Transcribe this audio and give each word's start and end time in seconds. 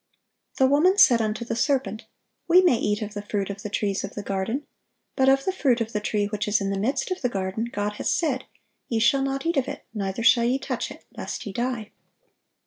"The 0.57 0.65
woman 0.65 0.97
said 0.97 1.21
unto 1.21 1.45
the 1.45 1.55
serpent, 1.55 2.07
We 2.47 2.61
may 2.63 2.75
eat 2.79 3.03
of 3.03 3.13
the 3.13 3.21
fruit 3.21 3.51
of 3.51 3.61
the 3.61 3.69
trees 3.69 4.03
of 4.03 4.15
the 4.15 4.23
garden: 4.23 4.65
but 5.15 5.29
of 5.29 5.45
the 5.45 5.51
fruit 5.51 5.79
of 5.79 5.91
the 5.93 5.99
tree 5.99 6.25
which 6.25 6.47
is 6.47 6.59
in 6.59 6.71
the 6.71 6.79
midst 6.79 7.11
of 7.11 7.21
the 7.21 7.29
garden, 7.29 7.65
God 7.65 7.93
hath 7.93 8.07
said, 8.07 8.45
Ye 8.89 8.97
shall 8.99 9.21
not 9.21 9.45
eat 9.45 9.57
of 9.57 9.67
it, 9.67 9.85
neither 9.93 10.23
shall 10.23 10.45
ye 10.45 10.57
touch 10.57 10.89
it, 10.89 11.05
lest 11.15 11.45
ye 11.45 11.53
die. 11.53 11.91